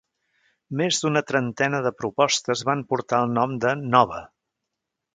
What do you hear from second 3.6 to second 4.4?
de Nova.